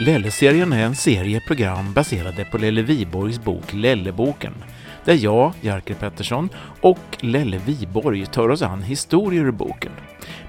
Lelle-serien 0.00 0.72
är 0.72 0.84
en 0.84 0.94
serie 0.94 1.40
program 1.40 1.92
baserade 1.92 2.44
på 2.44 2.58
Lelle 2.58 2.82
Viborgs 2.82 3.44
bok 3.44 3.72
Lelleboken, 3.72 4.54
där 5.04 5.14
jag, 5.14 5.52
Jerker 5.60 5.94
Pettersson 5.94 6.48
och 6.80 7.18
Lelle 7.20 7.58
Viborg 7.58 8.26
tar 8.26 8.48
oss 8.48 8.62
an 8.62 8.82
historier 8.82 9.44
ur 9.44 9.50
boken. 9.50 9.92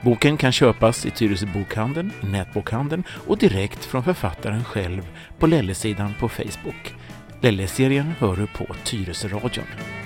Boken 0.01 0.37
kan 0.37 0.51
köpas 0.51 1.05
i 1.05 1.09
Tyresö 1.09 1.45
bokhandeln, 1.45 2.11
nätbokhandeln 2.21 3.03
och 3.27 3.37
direkt 3.37 3.85
från 3.85 4.03
författaren 4.03 4.63
själv 4.63 5.01
på 5.39 5.47
Lelle-sidan 5.47 6.13
på 6.19 6.29
Facebook. 6.29 6.95
Lelle-serien 7.41 8.13
hör 8.19 8.35
du 8.35 8.47
på 8.47 8.75
Tyresö-radion. 8.83 10.00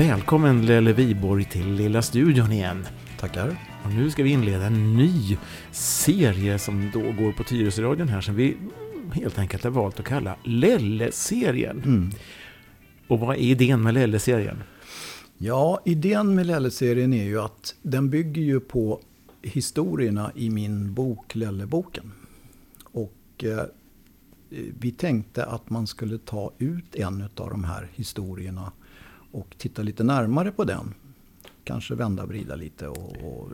Välkommen 0.00 0.66
Lelle 0.66 0.92
Viborg 0.92 1.44
till 1.44 1.72
Lilla 1.72 2.02
studion 2.02 2.52
igen. 2.52 2.86
Tackar. 3.18 3.56
Och 3.84 3.90
nu 3.90 4.10
ska 4.10 4.22
vi 4.22 4.30
inleda 4.30 4.66
en 4.66 4.96
ny 4.96 5.38
serie 5.72 6.58
som 6.58 6.90
då 6.92 7.00
går 7.00 7.32
på 7.32 7.44
Tyresö-radion 7.44 8.08
här 8.08 8.20
som 8.20 8.34
vi 8.34 8.56
helt 9.12 9.38
enkelt 9.38 9.64
har 9.64 9.70
valt 9.70 10.00
att 10.00 10.06
kalla 10.06 10.36
Lelle-serien. 10.44 11.82
Mm. 11.84 12.10
Och 13.08 13.20
vad 13.20 13.36
är 13.36 13.40
idén 13.40 13.82
med 13.82 13.94
Lelle-serien? 13.94 14.62
Ja, 15.38 15.80
idén 15.84 16.34
med 16.34 16.46
Lelle-serien 16.46 17.12
är 17.12 17.24
ju 17.24 17.40
att 17.40 17.74
den 17.82 18.10
bygger 18.10 18.42
ju 18.42 18.60
på 18.60 19.00
historierna 19.42 20.32
i 20.34 20.50
min 20.50 20.94
bok 20.94 21.34
Lelleboken. 21.34 22.12
Och 22.82 23.44
eh, 23.44 23.64
vi 24.80 24.90
tänkte 24.90 25.44
att 25.44 25.70
man 25.70 25.86
skulle 25.86 26.18
ta 26.18 26.52
ut 26.58 26.94
en 26.94 27.22
av 27.36 27.50
de 27.50 27.64
här 27.64 27.88
historierna 27.94 28.72
och 29.32 29.54
titta 29.58 29.82
lite 29.82 30.04
närmare 30.04 30.50
på 30.50 30.64
den. 30.64 30.94
Kanske 31.64 31.94
vända 31.94 32.22
och 32.22 32.28
vrida 32.28 32.56
lite 32.56 32.88
och, 32.88 33.16
och 33.24 33.48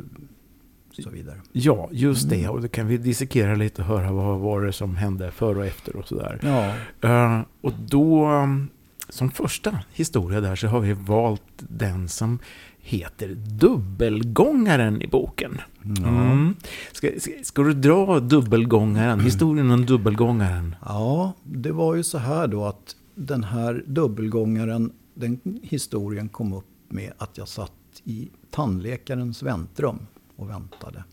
så 1.03 1.11
vidare. 1.11 1.41
Ja, 1.53 1.89
just 1.93 2.31
det. 2.31 2.49
Och 2.49 2.63
då 2.63 2.69
kan 2.69 2.87
vi 2.87 2.99
dissekera 2.99 3.55
lite 3.55 3.83
och 3.83 3.89
höra 3.89 4.13
vad 4.13 4.39
var 4.39 4.63
det 4.63 4.73
som 4.73 4.97
hände 4.97 5.31
före 5.31 5.59
och 5.59 5.67
efter 5.67 5.97
och 5.97 6.09
sådär. 6.09 6.41
Ja, 6.43 6.75
Eh, 7.09 7.41
och 7.61 7.73
då, 7.89 8.29
um, 8.29 8.69
som 9.09 9.31
första 9.31 9.79
historia 9.93 10.41
där 10.41 10.57
så 10.57 10.67
har 10.67 10.81
vi 10.81 10.93
valt 10.93 11.43
den 11.57 12.09
som 12.09 12.39
heter 12.79 13.35
Dubbelgångaren 13.35 15.03
i 15.03 15.07
boken. 15.07 15.61
Mm. 15.85 16.55
Ska, 16.93 17.09
ska, 17.19 17.31
ska 17.43 17.63
du 17.63 17.73
dra 17.73 18.21
Dubbelgångaren, 18.21 19.21
historien 19.21 19.71
om 19.71 19.87
Dubbelgångaren? 19.87 20.77
Ja, 20.85 21.33
det 21.43 21.73
var 21.73 21.95
ju 21.95 22.03
så 22.03 22.19
här 22.19 22.47
då 22.47 22.65
att 22.65 22.97
den 23.15 23.45
här 23.45 23.85
dubbelgångaren, 23.87 24.93
den 25.17 25.59
historien 25.63 26.29
kom 26.29 26.53
upp 26.53 26.65
med 26.89 27.13
att 27.19 27.39
jag 27.39 27.49
satt 27.49 27.73
i 28.05 28.31
tandläkarens 28.51 29.43
väntrum 29.43 29.99
och 30.37 30.51
väntade. 30.51 31.05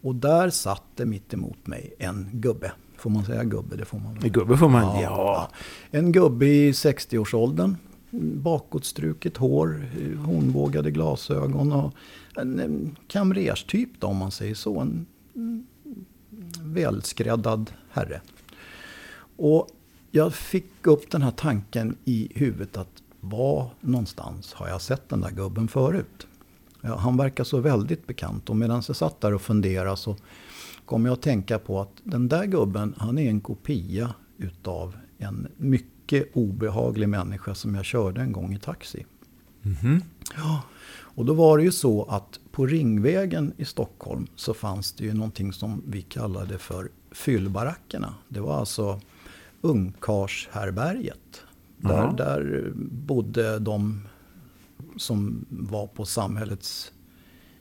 Och 0.00 0.14
där 0.14 0.50
satt 0.50 0.82
det 0.96 1.06
mitt 1.06 1.34
emot 1.34 1.66
mig 1.66 1.94
en 1.98 2.28
gubbe. 2.32 2.72
Får 2.96 3.10
man 3.10 3.24
säga 3.24 3.44
gubbe? 3.44 3.76
Det 3.76 3.84
får 3.84 3.98
man 3.98 4.14
väl. 4.14 4.30
Gubbe 4.30 4.56
får 4.56 4.68
man, 4.68 4.82
ja. 4.82 5.00
Ja, 5.02 5.50
En 5.90 6.12
gubbe 6.12 6.46
i 6.46 6.72
60-årsåldern. 6.72 7.76
Bakåtstruket 8.34 9.36
hår, 9.36 9.88
hornbågade 10.24 10.90
glasögon 10.90 11.72
och 11.72 11.94
en, 12.36 12.96
kamrerstyp 13.06 13.90
då 13.98 14.06
om 14.06 14.16
man 14.16 14.30
säger 14.30 14.54
så. 14.54 14.80
En 14.80 15.06
välskräddad 16.62 17.70
herre. 17.90 18.20
Och 19.36 19.68
jag 20.10 20.34
fick 20.34 20.86
upp 20.86 21.10
den 21.10 21.22
här 21.22 21.30
tanken 21.30 21.96
i 22.04 22.28
huvudet 22.34 22.76
att 22.76 23.02
var 23.20 23.70
någonstans 23.80 24.52
har 24.52 24.68
jag 24.68 24.82
sett 24.82 25.08
den 25.08 25.20
där 25.20 25.30
gubben 25.30 25.68
förut? 25.68 26.26
Ja, 26.80 26.96
han 26.96 27.16
verkar 27.16 27.44
så 27.44 27.60
väldigt 27.60 28.06
bekant 28.06 28.50
och 28.50 28.56
medan 28.56 28.82
jag 28.86 28.96
satt 28.96 29.20
där 29.20 29.34
och 29.34 29.42
funderade 29.42 29.96
så 29.96 30.16
kom 30.84 31.06
jag 31.06 31.12
att 31.12 31.22
tänka 31.22 31.58
på 31.58 31.80
att 31.80 31.92
den 32.04 32.28
där 32.28 32.44
gubben, 32.44 32.94
han 32.96 33.18
är 33.18 33.28
en 33.28 33.40
kopia 33.40 34.14
utav 34.36 34.96
en 35.18 35.48
mycket 35.56 36.28
obehaglig 36.32 37.08
människa 37.08 37.54
som 37.54 37.74
jag 37.74 37.84
körde 37.84 38.20
en 38.20 38.32
gång 38.32 38.54
i 38.54 38.58
taxi. 38.58 39.06
Mhm. 39.62 40.02
Ja, 40.36 40.62
och 41.18 41.24
då 41.24 41.34
var 41.34 41.58
det 41.58 41.64
ju 41.64 41.72
så 41.72 42.04
att 42.04 42.40
på 42.52 42.66
Ringvägen 42.66 43.52
i 43.56 43.64
Stockholm 43.64 44.26
så 44.36 44.54
fanns 44.54 44.92
det 44.92 45.04
ju 45.04 45.14
någonting 45.14 45.52
som 45.52 45.82
vi 45.86 46.02
kallade 46.02 46.58
för 46.58 46.88
fyllbarackerna. 47.10 48.14
Det 48.28 48.40
var 48.40 48.58
alltså 48.58 49.00
ungkarlshärbärget. 49.60 51.42
Där, 51.76 52.12
där 52.16 52.72
bodde 53.06 53.58
de 53.58 54.00
som 54.96 55.44
var 55.48 55.86
på 55.86 56.04
samhällets 56.04 56.92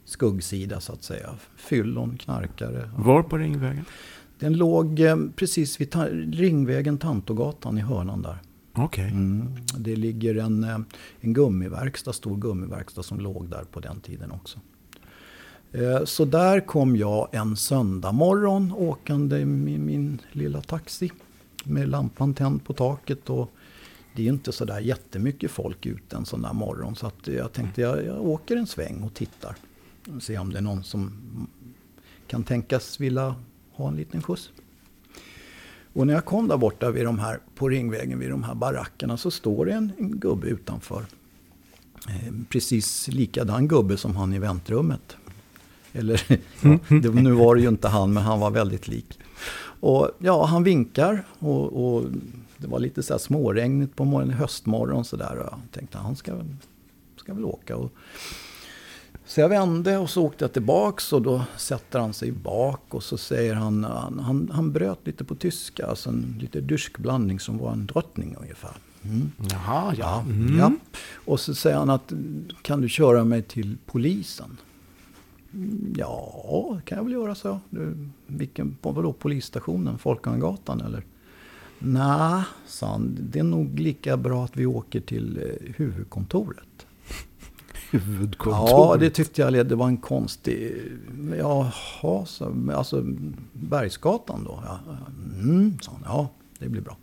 skuggsida 0.05 0.79
så 0.81 0.93
att 0.93 1.03
säga. 1.03 1.29
Fyllon, 1.55 2.17
knarkare. 2.17 2.89
Var 2.97 3.23
på 3.23 3.37
Ringvägen? 3.37 3.85
Den 4.39 4.53
låg 4.53 4.99
eh, 4.99 5.17
precis 5.35 5.81
vid 5.81 5.91
ta- 5.91 6.07
Ringvägen, 6.31 6.97
Tantogatan 6.97 7.77
i 7.77 7.81
hörnan 7.81 8.21
där. 8.21 8.37
Okej. 8.73 9.09
Mm. 9.11 9.47
Det 9.77 9.95
ligger 9.95 10.35
en, 10.35 10.63
eh, 10.63 10.77
en 11.19 11.33
gummiverkstad, 11.33 12.13
stor 12.13 12.37
gummiverkstad 12.37 13.03
som 13.03 13.19
låg 13.19 13.49
där 13.49 13.63
på 13.71 13.79
den 13.79 13.99
tiden 13.99 14.31
också. 14.31 14.59
Eh, 15.71 16.03
Så 16.05 16.25
där 16.25 16.59
kom 16.59 16.95
jag 16.95 17.27
en 17.31 17.55
söndag 17.57 18.11
morgon 18.11 18.71
åkande 18.71 19.45
med 19.45 19.79
min 19.79 20.21
lilla 20.31 20.61
taxi. 20.61 21.11
Med 21.63 21.89
lampan 21.89 22.33
tänd 22.33 22.63
på 22.63 22.73
taket. 22.73 23.29
Och 23.29 23.51
det 24.15 24.21
är 24.21 24.23
ju 24.23 24.31
inte 24.31 24.51
sådär 24.51 24.79
jättemycket 24.79 25.51
folk 25.51 25.85
ute 25.85 26.15
en 26.15 26.25
sån 26.25 26.41
där 26.41 26.53
morgon. 26.53 26.95
Så 26.95 27.07
att 27.07 27.27
jag 27.27 27.53
tänkte 27.53 27.81
jag, 27.81 28.05
jag 28.05 28.25
åker 28.25 28.55
en 28.55 28.67
sväng 28.67 29.03
och 29.03 29.13
tittar. 29.13 29.55
Och 30.15 30.23
ser 30.23 30.39
om 30.39 30.51
det 30.51 30.57
är 30.57 30.61
någon 30.61 30.83
som 30.83 31.11
kan 32.27 32.43
tänkas 32.43 32.99
vilja 32.99 33.35
ha 33.71 33.87
en 33.87 33.95
liten 33.95 34.21
skjuts. 34.21 34.49
Och 35.93 36.07
när 36.07 36.13
jag 36.13 36.25
kom 36.25 36.47
där 36.47 36.57
borta 36.57 36.91
vid 36.91 37.05
de 37.05 37.19
här, 37.19 37.39
på 37.55 37.69
Ringvägen 37.69 38.19
vid 38.19 38.29
de 38.29 38.43
här 38.43 38.55
barackerna 38.55 39.17
så 39.17 39.31
står 39.31 39.65
det 39.65 39.71
en, 39.71 39.91
en 39.97 40.19
gubbe 40.19 40.47
utanför. 40.47 41.05
Eh, 42.09 42.33
precis 42.49 43.07
likadan 43.07 43.67
gubbe 43.67 43.97
som 43.97 44.15
han 44.15 44.33
i 44.33 44.39
väntrummet. 44.39 45.17
Eller, 45.93 46.23
ja, 46.61 46.79
det, 46.89 47.09
nu 47.09 47.31
var 47.31 47.55
det 47.55 47.61
ju 47.61 47.67
inte 47.67 47.87
han, 47.87 48.13
men 48.13 48.23
han 48.23 48.39
var 48.39 48.51
väldigt 48.51 48.87
lik. 48.87 49.19
Och 49.79 50.11
ja, 50.19 50.45
han 50.45 50.63
vinkar 50.63 51.23
och, 51.39 51.95
och 51.95 52.05
det 52.57 52.67
var 52.67 52.79
lite 52.79 53.03
så 53.03 53.13
här 53.13 53.19
småregnigt 53.19 53.95
på 53.95 54.05
morgonen, 54.05 54.37
höstmorgon 54.37 55.05
så 55.05 55.17
där. 55.17 55.37
Och 55.37 55.45
jag 55.51 55.59
tänkte 55.71 55.97
han 55.97 56.15
ska, 56.15 56.33
ska 57.17 57.33
väl 57.33 57.45
åka. 57.45 57.75
Och, 57.77 57.91
så 59.25 59.41
jag 59.41 59.49
vände 59.49 59.97
och 59.97 60.09
så 60.09 60.23
åkte 60.23 60.43
jag 60.43 60.53
tillbaks 60.53 61.13
och 61.13 61.21
då 61.21 61.41
sätter 61.57 61.99
han 61.99 62.13
sig 62.13 62.31
bak 62.31 62.81
och 62.89 63.03
så 63.03 63.17
säger 63.17 63.53
han, 63.55 63.83
han, 63.83 64.19
han, 64.19 64.49
han 64.53 64.71
bröt 64.71 64.99
lite 65.03 65.23
på 65.23 65.35
tyska, 65.35 65.87
alltså 65.87 66.09
en 66.09 66.35
lite 66.41 66.61
dyskblandning 66.61 67.39
som 67.39 67.57
var 67.57 67.71
en 67.71 67.85
drottning 67.85 68.35
ungefär. 68.41 68.75
Mm. 69.03 69.31
Jaha, 69.51 69.93
ja. 69.97 70.23
Ja, 70.27 70.31
Mm. 70.31 70.57
ja. 70.59 70.71
Och 71.13 71.39
så 71.39 71.55
säger 71.55 71.77
han 71.77 71.89
att 71.89 72.13
kan 72.61 72.81
du 72.81 72.89
köra 72.89 73.23
mig 73.23 73.41
till 73.41 73.77
polisen? 73.85 74.57
Ja, 75.95 76.79
kan 76.85 76.97
jag 76.97 77.03
väl 77.03 77.13
göra, 77.13 77.35
så. 77.35 77.59
Du, 77.69 77.97
vilken, 78.27 78.75
på 78.81 78.91
vadå, 78.91 79.13
polisstationen? 79.13 79.97
Folkungagatan 79.97 80.81
eller? 80.81 81.03
Nej, 81.79 82.43
sa 82.65 82.87
han. 82.87 83.17
Det 83.19 83.39
är 83.39 83.43
nog 83.43 83.79
lika 83.79 84.17
bra 84.17 84.45
att 84.45 84.57
vi 84.57 84.65
åker 84.65 85.01
till 85.01 85.37
eh, 85.37 85.73
huvudkontoret. 85.75 86.87
Huvudkontor. 87.91 88.69
Ja, 88.69 88.97
det 88.99 89.09
tyckte 89.09 89.41
jag 89.41 89.67
det 89.67 89.75
var 89.75 89.87
en 89.87 89.97
konstig... 89.97 90.75
Jaha, 91.37 92.25
så, 92.25 92.71
alltså 92.75 93.05
Bergsgatan 93.53 94.43
då? 94.43 94.63
Ja, 94.65 94.79
mm, 95.41 95.77
sa 95.81 95.91
han. 95.91 96.01
Ja, 96.05 96.29
det 96.59 96.69
blir 96.69 96.81
bra. 96.81 96.97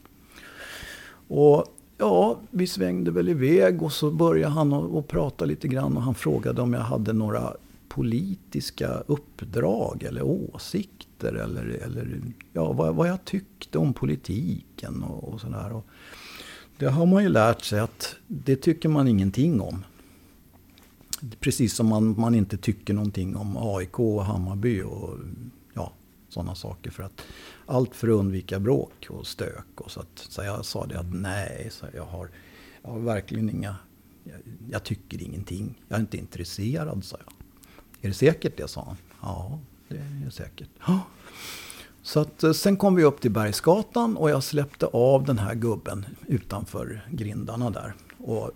Och 1.29 1.65
ja, 1.99 2.39
vi 2.51 2.67
svängde 2.67 3.11
väl 3.11 3.29
iväg 3.29 3.83
och 3.83 3.93
så 3.93 4.11
började 4.11 4.55
han 4.55 4.73
att 4.73 5.09
prata 5.09 5.45
lite 5.45 5.69
grann 5.69 5.97
och 5.97 6.03
han 6.03 6.15
frågade 6.15 6.63
om 6.63 6.73
jag 6.73 6.81
hade 6.81 7.13
några 7.13 7.53
politiska 7.95 8.89
uppdrag 8.89 10.03
eller 10.03 10.23
åsikter 10.23 11.33
eller, 11.33 11.63
eller 11.67 12.23
ja, 12.53 12.73
vad, 12.73 12.95
vad 12.95 13.09
jag 13.09 13.25
tyckte 13.25 13.79
om 13.79 13.95
politiken 13.95 15.03
och, 15.03 15.29
och 15.29 15.41
sådär. 15.41 15.73
Och 15.73 15.87
Det 16.79 16.87
har 16.87 17.07
man 17.07 17.23
ju 17.23 17.29
lärt 17.29 17.65
sig 17.65 17.81
att 17.81 18.17
det 18.27 18.57
tycker 18.57 18.89
man 18.89 19.09
ingenting 19.09 19.61
om. 19.61 19.85
Precis 21.41 21.75
som 21.75 21.87
man, 21.87 22.21
man 22.21 22.35
inte 22.35 22.57
tycker 22.57 22.95
någonting 22.95 23.37
om 23.37 23.57
AIK 23.57 23.99
och 23.99 24.25
Hammarby 24.25 24.83
och 24.83 25.19
ja, 25.75 25.93
sådana 26.29 26.55
saker. 26.55 26.91
För 26.91 27.03
att 27.03 27.23
allt 27.67 27.95
för 27.95 28.09
att 28.09 28.15
undvika 28.15 28.61
bråk 28.61 29.07
och 29.11 29.27
stök. 29.27 29.81
Och 29.81 29.91
så, 29.91 30.01
att, 30.01 30.19
så 30.29 30.43
jag 30.43 30.65
sa 30.65 30.87
det 30.87 30.99
att 30.99 31.15
nej, 31.15 31.69
så 31.71 31.87
jag, 31.95 32.05
har, 32.05 32.31
jag 32.83 32.91
har 32.91 33.01
verkligen 33.01 33.51
inga... 33.51 33.77
Jag, 34.25 34.41
jag 34.71 34.83
tycker 34.85 35.23
ingenting. 35.23 35.83
Jag 35.89 35.97
är 35.97 36.01
inte 36.01 36.17
intresserad, 36.17 37.05
sa 37.05 37.17
jag. 37.27 37.34
Är 38.05 38.09
det 38.09 38.15
säkert 38.15 38.57
det, 38.57 38.69
sa 38.69 38.85
han. 38.85 38.97
Ja, 39.23 39.59
det 39.89 39.97
är 40.27 40.31
säkert. 40.31 40.69
Så 42.03 42.21
att, 42.21 42.43
eh, 42.43 42.53
sen 42.53 42.77
kom 42.77 42.95
vi 42.95 43.05
upp 43.05 43.21
till 43.21 43.31
Bergsgatan 43.31 44.17
och 44.17 44.31
jag 44.31 44.43
släppte 44.43 44.87
av 44.87 45.25
den 45.25 45.39
här 45.39 45.55
gubben 45.55 46.07
utanför 46.27 47.09
grindarna 47.11 47.71
där. 47.71 47.95
Och 48.19 48.51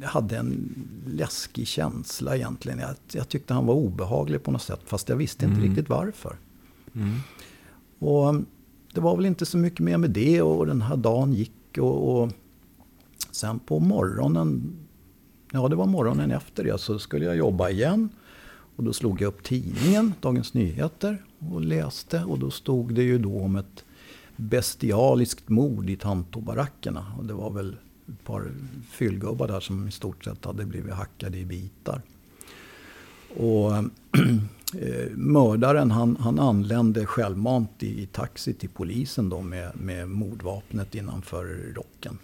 jag 0.00 0.08
hade 0.08 0.36
en 0.36 0.74
läskig 1.06 1.66
känsla 1.66 2.36
egentligen. 2.36 2.78
Jag, 2.78 2.94
jag 3.12 3.28
tyckte 3.28 3.54
han 3.54 3.66
var 3.66 3.74
obehaglig 3.74 4.42
på 4.42 4.50
något 4.50 4.62
sätt. 4.62 4.80
Fast 4.86 5.08
jag 5.08 5.16
visste 5.16 5.44
inte 5.44 5.56
mm. 5.56 5.68
riktigt 5.68 5.88
varför. 5.88 6.36
Mm. 6.94 7.14
Och 7.98 8.28
mm, 8.28 8.46
det 8.94 9.00
var 9.00 9.16
väl 9.16 9.26
inte 9.26 9.46
så 9.46 9.58
mycket 9.58 9.80
mer 9.80 9.98
med 9.98 10.10
det 10.10 10.42
och 10.42 10.66
den 10.66 10.82
här 10.82 10.96
dagen 10.96 11.32
gick. 11.32 11.78
Och, 11.78 12.22
och 12.22 12.30
sen 13.30 13.58
på 13.58 13.80
morgonen, 13.80 14.76
ja 15.52 15.68
det 15.68 15.76
var 15.76 15.86
morgonen 15.86 16.30
efter 16.30 16.64
det, 16.64 16.78
så 16.80 16.98
skulle 16.98 17.24
jag 17.24 17.36
jobba 17.36 17.70
igen. 17.70 18.08
Och 18.76 18.84
då 18.84 18.92
slog 18.92 19.20
jag 19.20 19.28
upp 19.28 19.42
tidningen, 19.42 20.14
Dagens 20.20 20.54
Nyheter, 20.54 21.24
och 21.38 21.60
läste. 21.60 22.24
Och 22.24 22.38
då 22.38 22.50
stod 22.50 22.94
det 22.94 23.02
ju 23.02 23.18
då 23.18 23.40
om 23.40 23.56
ett 23.56 23.84
bestialiskt 24.36 25.48
mord 25.48 25.90
i 25.90 25.96
Tantobarackerna. 25.96 27.06
Och 27.18 27.24
det 27.24 27.34
var 27.34 27.50
väl 27.50 27.76
ett 28.08 28.24
par 28.24 28.52
fyllgubbar 28.90 29.48
där 29.48 29.60
som 29.60 29.88
i 29.88 29.90
stort 29.90 30.24
sett 30.24 30.44
hade 30.44 30.64
blivit 30.64 30.94
hackade 30.94 31.38
i 31.38 31.44
bitar. 31.44 32.02
Och 33.36 33.74
eh, 34.78 35.10
mördaren 35.14 35.90
han, 35.90 36.16
han 36.16 36.38
anlände 36.38 37.06
självmant 37.06 37.82
i, 37.82 38.02
i, 38.02 38.06
taxi 38.06 38.54
till 38.54 38.68
polisen 38.68 39.28
då 39.28 39.42
med, 39.42 39.70
med 39.74 40.08
mordvapnet 40.08 40.94
innanför 40.94 41.72
rocken. 41.74 42.18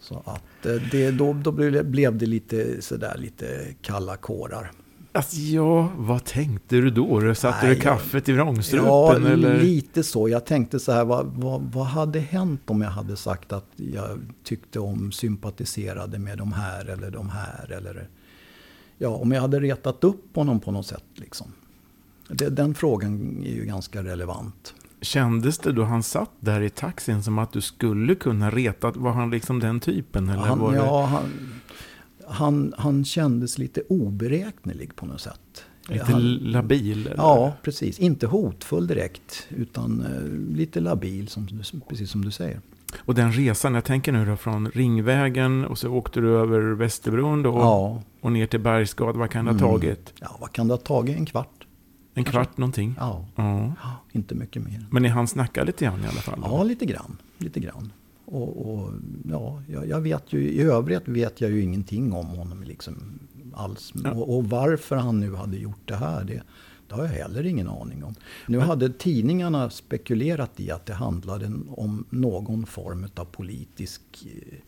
Så 0.00 0.22
att 0.26 0.66
eh, 0.66 0.82
det, 0.90 1.10
då, 1.10 1.32
då 1.32 1.52
blev 1.82 2.18
det 2.18 2.26
lite 2.26 2.82
sådär 2.82 3.16
lite 3.18 3.74
kalla 3.82 4.16
kårar. 4.16 4.72
Alltså, 5.16 5.36
ja, 5.36 5.88
vad 5.96 6.24
tänkte 6.24 6.76
du 6.76 6.90
då? 6.90 7.34
Satte 7.34 7.66
Nej, 7.66 7.74
du 7.74 7.80
kaffet 7.80 8.28
i 8.28 8.32
vrångstrupen? 8.32 8.88
Ja, 8.88 9.16
eller? 9.16 9.60
lite 9.60 10.02
så. 10.02 10.28
Jag 10.28 10.46
tänkte 10.46 10.80
så 10.80 10.92
här, 10.92 11.04
vad, 11.04 11.26
vad, 11.26 11.62
vad, 11.72 11.86
hade 11.86 12.18
hänt 12.20 12.60
om 12.66 12.82
jag 12.82 12.90
hade 12.90 13.16
sagt 13.16 13.52
att 13.52 13.66
jag 13.76 14.20
tyckte 14.44 14.80
om, 14.80 15.12
sympatiserade 15.12 16.18
med 16.18 16.38
de 16.38 16.52
här 16.52 16.84
eller 16.84 17.10
de 17.10 17.28
här? 17.28 17.72
Eller, 17.72 18.08
ja, 18.98 19.08
om 19.08 19.32
jag 19.32 19.40
hade 19.40 19.60
retat 19.60 20.04
upp 20.04 20.36
honom 20.36 20.60
på 20.60 20.70
något 20.70 20.86
sätt. 20.86 21.04
Liksom. 21.14 21.46
Det, 22.28 22.48
den 22.48 22.74
frågan 22.74 23.42
är 23.46 23.52
ju 23.52 23.64
ganska 23.64 24.04
relevant. 24.04 24.74
Kändes 25.00 25.58
det 25.58 25.72
då 25.72 25.84
han 25.84 26.02
satt 26.02 26.32
där 26.40 26.60
i 26.60 26.70
taxin 26.70 27.22
som 27.22 27.38
att 27.38 27.52
du 27.52 27.60
skulle 27.60 28.14
kunna 28.14 28.50
reta? 28.50 28.90
Var 28.90 29.12
han 29.12 29.30
liksom 29.30 29.60
den 29.60 29.80
typen? 29.80 30.28
Eller 30.28 30.42
han, 30.42 30.58
var 30.58 30.72
det... 30.72 30.78
ja, 30.78 31.04
han, 31.04 31.22
han, 32.28 32.74
han 32.78 33.04
kändes 33.04 33.58
lite 33.58 33.82
oberäknelig 33.88 34.96
på 34.96 35.06
något 35.06 35.20
sätt. 35.20 35.64
Lite 35.88 36.04
han, 36.04 36.34
labil? 36.34 37.06
Eller? 37.06 37.16
Ja, 37.16 37.52
precis. 37.62 37.98
Inte 37.98 38.26
hotfull 38.26 38.86
direkt, 38.86 39.46
utan 39.48 40.00
uh, 40.00 40.56
lite 40.56 40.80
labil, 40.80 41.28
som, 41.28 41.48
precis 41.88 42.10
som 42.10 42.24
du 42.24 42.30
säger. 42.30 42.60
Och 42.98 43.14
den 43.14 43.32
resan, 43.32 43.74
jag 43.74 43.84
tänker 43.84 44.12
nu 44.12 44.26
då 44.26 44.36
från 44.36 44.70
Ringvägen 44.70 45.64
och 45.64 45.78
så 45.78 45.88
åkte 45.88 46.20
du 46.20 46.38
över 46.38 46.60
Västerbron 46.60 47.42
då 47.42 47.50
ja. 47.50 48.02
och 48.20 48.32
ner 48.32 48.46
till 48.46 48.60
Bergsgatan. 48.60 49.18
Vad 49.18 49.30
kan 49.30 49.44
det 49.44 49.50
ha 49.50 49.58
mm. 49.58 49.70
tagit? 49.70 50.12
Ja, 50.20 50.36
vad 50.40 50.52
kan 50.52 50.68
det 50.68 50.74
ha 50.74 50.78
tagit? 50.78 51.16
En 51.16 51.26
kvart. 51.26 51.66
En 52.14 52.24
Kanske. 52.24 52.32
kvart 52.32 52.58
någonting? 52.58 52.94
Ja. 52.98 53.24
ja. 53.36 53.72
inte 54.12 54.34
mycket 54.34 54.62
mer. 54.62 54.86
Men 54.90 55.02
ni 55.02 55.08
hann 55.08 55.28
snacka 55.28 55.64
lite 55.64 55.84
grann 55.84 56.04
i 56.04 56.06
alla 56.06 56.20
fall? 56.20 56.40
Då? 56.40 56.46
Ja, 56.46 56.62
lite 56.62 56.86
grann. 56.86 57.16
Lite 57.38 57.60
grann. 57.60 57.92
Och, 58.26 58.72
och 58.72 58.92
ja, 59.30 59.62
jag 59.68 60.00
vet 60.00 60.32
ju, 60.32 60.50
i 60.50 60.62
övrigt 60.62 61.08
vet 61.08 61.40
jag 61.40 61.50
ju 61.50 61.62
ingenting 61.62 62.12
om 62.12 62.26
honom 62.26 62.62
liksom 62.62 63.18
alls. 63.54 63.92
Ja. 64.04 64.10
Och, 64.10 64.36
och, 64.36 64.44
varför 64.44 64.96
han 64.96 65.20
nu 65.20 65.34
hade 65.34 65.56
gjort 65.56 65.80
det 65.84 65.96
här, 65.96 66.24
det, 66.24 66.42
det 66.88 66.94
har 66.94 67.02
jag 67.02 67.10
heller 67.10 67.46
ingen 67.46 67.68
aning 67.68 68.04
om. 68.04 68.14
Nu 68.46 68.58
Men, 68.58 68.66
hade 68.66 68.92
tidningarna 68.92 69.70
spekulerat 69.70 70.60
i 70.60 70.70
att 70.70 70.86
det 70.86 70.94
handlade 70.94 71.52
om 71.68 72.04
någon 72.10 72.66
form 72.66 73.06
av 73.14 73.24
politisk 73.24 74.02
eh, 74.24 74.58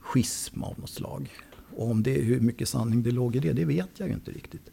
schism 0.00 0.62
av 0.62 0.78
något 0.78 0.90
slag. 0.90 1.30
Och 1.76 1.90
om 1.90 2.02
det, 2.02 2.12
hur 2.12 2.40
mycket 2.40 2.68
sanning 2.68 3.02
det 3.02 3.10
låg 3.10 3.36
i 3.36 3.38
det, 3.38 3.52
det 3.52 3.64
vet 3.64 3.90
jag 3.96 4.08
ju 4.08 4.14
inte 4.14 4.30
riktigt. 4.30 4.70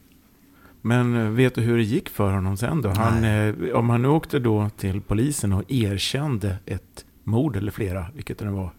Men 0.81 1.15
eh, 1.15 1.30
vet 1.30 1.56
du 1.56 1.62
hur 1.62 1.77
det 1.77 1.83
gick 1.83 2.09
för 2.09 2.31
honom 2.31 2.57
sen 2.57 2.81
då? 2.81 2.89
Han, 2.89 3.24
eh, 3.24 3.56
om 3.74 3.89
han 3.89 4.01
nu 4.01 4.07
åkte 4.07 4.39
då 4.39 4.69
till 4.77 5.01
polisen 5.01 5.53
och 5.53 5.71
erkände 5.71 6.57
ett 6.65 7.06
mord 7.23 7.55
eller 7.55 7.71
flera, 7.71 8.05
vilket 8.15 8.37
det 8.37 8.49
var. 8.49 8.71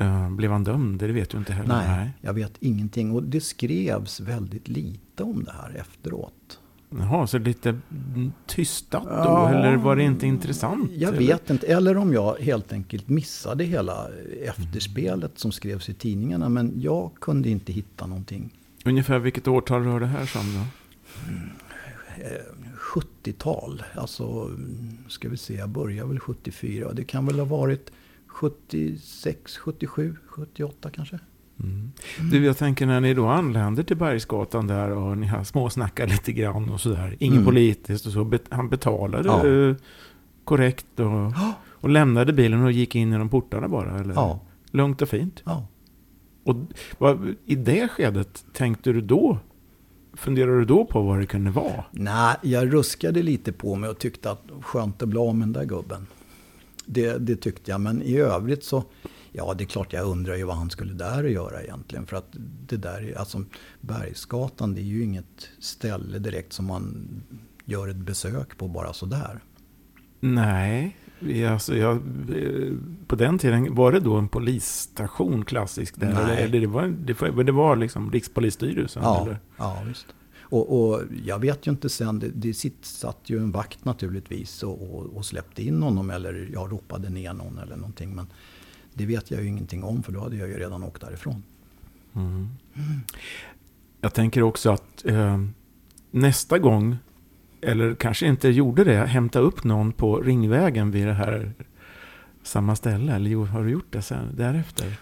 Uh, 0.00 0.30
blev 0.30 0.50
han 0.50 0.64
dömd? 0.64 0.98
Det 0.98 1.12
vet 1.12 1.30
du 1.30 1.38
inte 1.38 1.52
heller. 1.52 1.68
Nej, 1.68 1.88
Nej, 1.88 2.10
jag 2.20 2.32
vet 2.32 2.52
ingenting. 2.60 3.12
Och 3.12 3.22
det 3.22 3.40
skrevs 3.40 4.20
väldigt 4.20 4.68
lite 4.68 5.22
om 5.22 5.44
det 5.44 5.52
här 5.52 5.76
efteråt. 5.76 6.60
Jaha, 6.98 7.26
så 7.26 7.38
lite 7.38 7.78
tystat 8.46 9.04
då? 9.04 9.10
Ja, 9.10 9.50
eller 9.50 9.76
var 9.76 9.96
det 9.96 10.02
inte 10.02 10.26
intressant? 10.26 10.90
Jag 10.92 11.08
eller? 11.08 11.18
vet 11.18 11.50
inte. 11.50 11.66
Eller 11.66 11.96
om 11.96 12.12
jag 12.12 12.36
helt 12.40 12.72
enkelt 12.72 13.08
missade 13.08 13.64
hela 13.64 14.08
efterspelet 14.46 15.38
som 15.38 15.52
skrevs 15.52 15.88
i 15.88 15.94
tidningarna. 15.94 16.48
Men 16.48 16.72
jag 16.80 17.10
kunde 17.20 17.48
inte 17.48 17.72
hitta 17.72 18.06
någonting. 18.06 18.50
Ungefär 18.84 19.18
vilket 19.18 19.48
årtal 19.48 19.84
rör 19.84 20.00
det 20.00 20.06
här 20.06 20.26
sig 20.26 20.40
om 20.40 20.46
då? 20.54 20.64
Mm. 22.20 22.72
70-tal. 22.94 23.82
Alltså, 23.94 24.50
ska 25.08 25.28
vi 25.28 25.36
se, 25.36 25.54
jag 25.54 25.68
började 25.68 26.08
väl 26.08 26.20
74. 26.20 26.92
Det 26.92 27.04
kan 27.04 27.26
väl 27.26 27.38
ha 27.38 27.46
varit 27.46 27.90
76, 28.26 29.56
77, 29.56 30.16
78 30.26 30.90
kanske. 30.90 31.18
Mm. 31.62 31.92
Du, 32.30 32.44
jag 32.44 32.58
tänker 32.58 32.86
när 32.86 33.00
ni 33.00 33.14
då 33.14 33.26
anländer 33.26 33.82
till 33.82 33.96
Bergsgatan 33.96 34.66
där 34.66 34.90
och 34.90 35.18
ni 35.18 35.26
har 35.26 35.44
småsnackar 35.44 36.06
lite 36.06 36.32
grann 36.32 36.70
och 36.70 36.80
sådär. 36.80 37.16
Inget 37.18 37.34
mm. 37.34 37.44
politiskt 37.44 38.06
och 38.06 38.12
så. 38.12 38.38
Han 38.50 38.68
betalade 38.68 39.28
ja. 39.28 39.74
korrekt 40.44 41.00
och, 41.00 41.32
och 41.70 41.88
lämnade 41.88 42.32
bilen 42.32 42.64
och 42.64 42.72
gick 42.72 42.94
in 42.94 43.12
genom 43.12 43.28
portarna 43.28 43.68
bara? 43.68 44.00
Eller? 44.00 44.14
Ja. 44.14 44.40
Lugnt 44.70 45.02
och 45.02 45.08
fint? 45.08 45.42
Ja. 45.44 45.66
Och 46.44 46.56
vad, 46.98 47.34
i 47.46 47.54
det 47.54 47.88
skedet 47.88 48.44
tänkte 48.52 48.92
du 48.92 49.00
då 49.00 49.38
funderade 50.20 50.58
du 50.58 50.64
då 50.64 50.84
på 50.84 51.02
vad 51.02 51.18
det 51.18 51.26
kunde 51.26 51.50
vara? 51.50 51.84
Nej, 51.90 52.36
jag 52.42 52.74
ruskade 52.74 53.22
lite 53.22 53.52
på 53.52 53.74
mig 53.74 53.90
och 53.90 53.98
tyckte 53.98 54.30
att 54.30 54.42
skönt 54.60 55.02
att 55.02 55.08
bli 55.08 55.18
av 55.18 55.34
med 55.34 55.48
den 55.48 55.52
där 55.52 55.64
gubben. 55.64 56.06
Det, 56.86 57.18
det, 57.18 57.36
tyckte 57.36 57.70
jag, 57.70 57.80
men 57.80 58.02
i 58.02 58.16
övrigt 58.16 58.64
så... 58.64 58.84
Ja, 59.32 59.54
det 59.54 59.64
är 59.64 59.66
klart 59.66 59.92
jag 59.92 60.06
undrar 60.06 60.36
ju 60.36 60.44
vad 60.44 60.56
han 60.56 60.70
skulle 60.70 60.92
där 60.92 61.24
att 61.24 61.30
göra 61.30 61.62
egentligen. 61.62 62.06
För 62.06 62.16
att 62.16 62.28
det 62.66 62.76
där, 62.76 63.14
alltså 63.16 63.44
Bergsgatan, 63.80 64.74
det 64.74 64.80
är 64.80 64.84
ju 64.84 65.02
inget 65.04 65.48
ställe 65.58 66.18
direkt 66.18 66.52
som 66.52 66.66
man 66.66 67.06
gör 67.64 67.88
ett 67.88 67.96
besök 67.96 68.58
på 68.58 68.68
bara 68.68 68.92
sådär. 68.92 69.40
Nej, 70.20 70.96
Alltså 71.50 71.76
jag, 71.76 72.02
på 73.06 73.16
den 73.16 73.38
tiden 73.38 73.74
var 73.74 73.92
det 73.92 74.00
då 74.00 74.16
en 74.16 74.28
polisstation 74.28 75.44
klassisk? 75.44 76.00
Där, 76.00 76.14
Nej. 76.26 76.42
Eller 76.42 76.60
det 76.60 76.66
var, 76.66 76.86
det, 76.86 77.42
det 77.42 77.52
var 77.52 77.76
liksom 77.76 78.12
Rikspolisstyrelsen? 78.12 79.02
Ja, 79.02 79.22
eller? 79.22 79.38
ja 79.56 79.82
visst. 79.86 80.06
Och, 80.50 80.90
och, 80.90 81.02
jag 81.24 81.38
vet 81.38 81.66
ju 81.66 81.70
inte 81.70 81.88
sen, 81.88 82.18
det, 82.18 82.28
det 82.28 82.54
satt 82.82 83.18
ju 83.24 83.38
en 83.38 83.50
vakt 83.50 83.84
naturligtvis 83.84 84.62
och, 84.62 84.94
och, 84.94 85.16
och, 85.16 85.24
släppte 85.24 85.62
in 85.62 85.82
honom 85.82 86.10
eller 86.10 86.50
jag 86.52 86.72
ropade 86.72 87.10
ner 87.10 87.32
någon 87.32 87.58
eller 87.58 87.76
någonting. 87.76 88.14
Men 88.14 88.26
det 88.94 89.06
vet 89.06 89.30
jag 89.30 89.42
ju 89.42 89.48
ingenting 89.48 89.84
om 89.84 90.02
för 90.02 90.12
då 90.12 90.20
hade 90.20 90.36
jag 90.36 90.48
ju 90.48 90.58
redan 90.58 90.84
åkt 90.84 91.00
därifrån. 91.00 91.42
Mm. 92.14 92.48
Mm. 92.74 93.00
Jag 94.00 94.14
tänker 94.14 94.42
också 94.42 94.70
att 94.70 95.06
eh, 95.06 95.44
nästa 96.10 96.58
gång 96.58 96.96
eller 97.62 97.94
kanske 97.94 98.26
inte 98.26 98.48
gjorde 98.48 98.84
det, 98.84 98.96
hämta 98.96 99.38
upp 99.38 99.64
någon 99.64 99.92
på 99.92 100.20
Ringvägen 100.20 100.90
vid 100.90 101.06
det 101.06 101.12
här 101.12 101.52
samma 102.42 102.76
ställe? 102.76 103.14
Eller 103.14 103.46
har 103.46 103.64
du 103.64 103.70
gjort 103.70 103.92
det 103.92 104.02
sen, 104.02 104.36
därefter? 104.36 105.00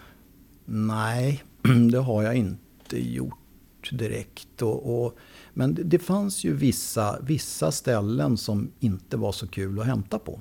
Nej, 0.65 1.43
det 1.91 1.99
har 1.99 2.23
jag 2.23 2.35
inte 2.35 3.11
gjort 3.13 3.89
direkt. 3.91 4.61
Och, 4.61 5.05
och, 5.05 5.17
men 5.53 5.75
det, 5.75 5.83
det, 5.83 5.99
fanns 5.99 6.43
ju 6.43 6.53
vissa, 6.53 7.19
vissa 7.21 7.71
ställen 7.71 8.37
som 8.37 8.71
inte 8.79 9.17
var 9.17 9.31
så 9.31 9.47
kul 9.47 9.79
att 9.79 9.85
hämta 9.85 10.19
på. 10.19 10.39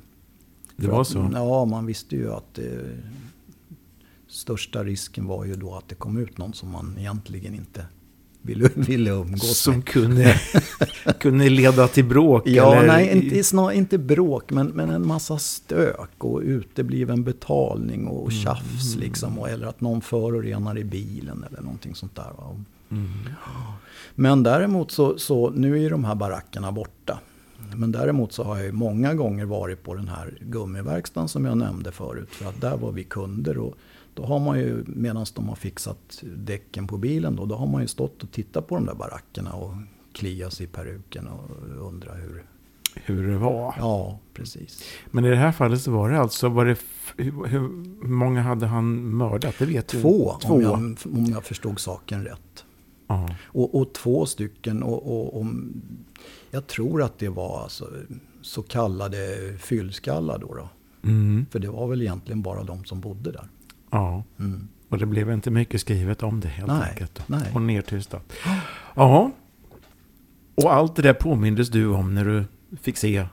Det 0.76 0.86
var 0.86 1.04
så? 1.04 1.20
Att, 1.20 1.32
ja, 1.32 1.64
man 1.64 1.86
visste 1.86 2.16
ju 2.16 2.32
att 2.32 2.54
det, 2.54 2.98
största 4.28 4.84
risken 4.84 5.26
var 5.26 5.44
ju 5.44 5.54
då 5.54 5.74
att 5.74 5.88
det 5.88 5.94
kom 5.94 6.16
ut 6.18 6.38
någon 6.38 6.52
som 6.52 6.70
man 6.70 6.94
egentligen 6.98 7.54
inte 7.54 7.86
ville, 8.48 8.70
ville 8.74 9.10
umgås 9.10 9.58
Som 9.58 9.74
med. 9.74 9.86
kunde, 9.86 10.40
kunde 11.20 11.48
leda 11.48 11.88
till 11.88 12.04
bråk? 12.04 12.42
Ja, 12.46 12.74
eller? 12.76 12.86
nej, 12.86 13.16
inte, 13.16 13.44
snar, 13.44 13.70
inte 13.70 13.98
bråk, 13.98 14.50
men, 14.50 14.66
men 14.66 14.90
en 14.90 15.06
massa 15.06 15.38
stök 15.38 16.10
och 16.18 16.40
utebliven 16.40 17.24
betalning 17.24 18.06
och 18.06 18.30
mm. 18.30 18.42
tjafs. 18.42 18.94
Mm. 18.94 19.00
Liksom, 19.00 19.38
eller 19.48 19.66
att 19.66 19.80
någon 19.80 20.00
förorenar 20.00 20.78
i 20.78 20.84
bilen 20.84 21.44
eller 21.50 21.60
någonting 21.60 21.94
sånt 21.94 22.16
där. 22.16 22.32
Mm. 22.90 23.08
Men 24.14 24.42
däremot 24.42 24.90
så, 24.90 25.18
så, 25.18 25.50
nu 25.50 25.74
är 25.74 25.80
ju 25.80 25.88
de 25.88 26.04
här 26.04 26.14
barackerna 26.14 26.72
borta. 26.72 27.18
Men 27.74 27.92
däremot 27.92 28.32
så 28.32 28.42
har 28.44 28.56
jag 28.56 28.66
ju 28.66 28.72
många 28.72 29.14
gånger 29.14 29.44
varit 29.44 29.82
på 29.82 29.94
den 29.94 30.08
här 30.08 30.38
gummiverkstan 30.40 31.28
som 31.28 31.44
jag 31.44 31.58
nämnde 31.58 31.92
förut. 31.92 32.28
För 32.30 32.48
att 32.48 32.60
där 32.60 32.76
var 32.76 32.92
vi 32.92 33.04
kunder. 33.04 33.58
och 33.58 33.74
då 34.18 34.24
har 34.24 34.38
man 34.38 34.58
ju, 34.58 34.84
medan 34.86 35.26
de 35.34 35.48
har 35.48 35.56
fixat 35.56 36.22
däcken 36.36 36.86
på 36.86 36.96
bilen 36.96 37.36
då, 37.36 37.46
då 37.46 37.54
har 37.54 37.66
man 37.66 37.82
ju 37.82 37.88
stått 37.88 38.22
och 38.22 38.30
tittat 38.30 38.66
på 38.66 38.74
de 38.74 38.86
där 38.86 38.94
barackerna 38.94 39.52
och 39.52 39.74
kliat 40.12 40.52
sig 40.52 40.66
i 40.66 40.68
peruken 40.68 41.26
och 41.28 41.50
undrat 41.86 42.16
hur... 42.16 42.44
hur 42.94 43.28
det 43.28 43.38
var. 43.38 43.74
Ja, 43.78 44.18
precis. 44.34 44.84
Men 45.10 45.24
i 45.24 45.28
det 45.28 45.36
här 45.36 45.52
fallet 45.52 45.80
så 45.80 45.90
var 45.90 46.10
det 46.10 46.20
alltså, 46.20 46.48
var 46.48 46.64
det, 46.64 46.78
hur, 47.16 47.46
hur 47.46 47.68
många 48.08 48.42
hade 48.42 48.66
han 48.66 49.16
mördat? 49.16 49.54
Det 49.58 49.66
vet 49.66 49.88
du. 49.88 50.00
Två, 50.00 50.36
Två. 50.42 50.54
Om, 50.54 50.62
jag, 50.62 50.74
om 51.14 51.24
jag 51.24 51.44
förstod 51.44 51.80
saken 51.80 52.24
rätt. 52.24 52.64
Och, 53.44 53.74
och 53.74 53.92
två 53.92 54.26
stycken, 54.26 54.82
och, 54.82 55.06
och, 55.06 55.40
om, 55.40 55.82
jag 56.50 56.66
tror 56.66 57.02
att 57.02 57.18
det 57.18 57.28
var 57.28 57.62
alltså, 57.62 57.90
så 58.42 58.62
kallade 58.62 59.18
fyllskallar 59.58 60.38
då, 60.38 60.54
då. 60.54 60.68
Mm. 61.02 61.46
För 61.50 61.58
det 61.58 61.70
var 61.70 61.88
väl 61.88 62.02
egentligen 62.02 62.42
bara 62.42 62.62
de 62.62 62.84
som 62.84 63.00
bodde 63.00 63.32
där. 63.32 63.48
Ja. 63.90 64.24
Mm. 64.38 64.68
Och 64.88 64.98
det 64.98 65.06
blev 65.06 65.30
inte 65.32 65.50
mycket 65.50 65.80
skrivet 65.80 66.22
om 66.22 66.40
det 66.40 66.48
helt 66.48 66.68
Nej, 66.68 66.88
enkelt. 66.90 67.22
nej. 67.26 67.50
Och 67.54 67.62
nedtystat. 67.62 68.32
Ja. 68.94 69.30
Och 70.54 70.72
allt 70.74 70.96
det 70.96 71.02
där 71.02 71.14
påmindes 71.14 71.68
du 71.68 71.86
om 71.86 72.14
när 72.14 72.24
du 72.24 72.44
fick 72.80 72.96
se 72.96 73.26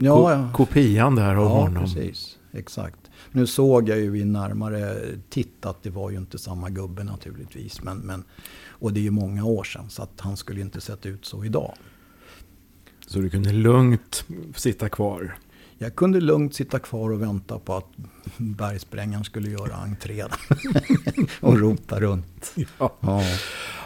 Ja, 0.00 0.16
ko- 0.16 0.30
ja. 0.30 0.50
kopian 0.54 1.14
där 1.14 1.34
av 1.34 1.44
ja 1.44 1.48
honom. 1.48 1.82
precis. 1.84 2.38
Exakt. 2.52 2.98
Nu 3.32 3.46
såg 3.46 3.88
jag 3.88 3.98
ju 3.98 4.10
vid 4.10 4.26
närmare 4.26 4.96
titt 5.28 5.66
att 5.66 5.82
det 5.82 5.90
var 5.90 6.10
ju 6.10 6.16
inte 6.16 6.38
samma 6.38 6.70
gubbe 6.70 7.04
naturligtvis. 7.04 7.82
Men, 7.82 7.98
men, 7.98 8.24
och 8.68 8.92
det 8.92 9.00
är 9.00 9.02
ju 9.02 9.10
många 9.10 9.44
år 9.44 9.64
sedan 9.64 9.90
så 9.90 10.02
att 10.02 10.20
han 10.20 10.36
skulle 10.36 10.60
inte 10.60 10.80
sett 10.80 11.06
ut 11.06 11.24
så 11.24 11.44
idag. 11.44 11.74
Så 13.06 13.18
du 13.18 13.30
kunde 13.30 13.52
lugnt 13.52 14.24
sitta 14.54 14.88
kvar. 14.88 15.38
Jag 15.78 15.96
kunde 15.96 16.20
lugnt 16.20 16.54
sitta 16.54 16.78
kvar 16.78 17.10
och 17.10 17.22
vänta 17.22 17.58
på 17.58 17.74
att 17.74 17.86
bergsprängaren 18.36 19.24
skulle 19.24 19.50
göra 19.50 19.74
entré. 19.74 20.24
och 21.40 21.58
rota 21.58 22.00
runt. 22.00 22.54
Ja. 22.78 22.92
Ja. 23.00 23.22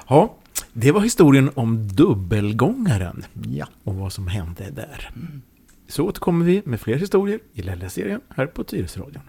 ja, 0.08 0.36
det 0.72 0.92
var 0.92 1.00
historien 1.00 1.50
om 1.54 1.88
dubbelgångaren 1.88 3.24
ja. 3.48 3.66
och 3.84 3.94
vad 3.94 4.12
som 4.12 4.26
hände 4.28 4.70
där. 4.70 5.10
Så 5.88 6.06
återkommer 6.06 6.44
vi 6.44 6.62
med 6.64 6.80
fler 6.80 6.96
historier 6.96 7.40
i 7.52 7.62
Lelle-serien 7.62 8.20
här 8.28 8.46
på 8.46 8.64
Tyresöradion. 8.64 9.22